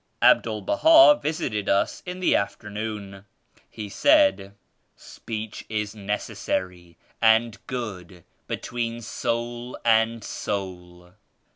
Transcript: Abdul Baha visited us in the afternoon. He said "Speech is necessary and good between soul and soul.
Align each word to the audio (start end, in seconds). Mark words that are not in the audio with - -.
Abdul 0.23 0.61
Baha 0.61 1.19
visited 1.21 1.69
us 1.69 2.01
in 2.07 2.21
the 2.21 2.35
afternoon. 2.35 3.25
He 3.69 3.87
said 3.87 4.55
"Speech 4.95 5.63
is 5.69 5.93
necessary 5.93 6.97
and 7.21 7.59
good 7.67 8.23
between 8.47 9.01
soul 9.03 9.77
and 9.85 10.23
soul. 10.23 11.11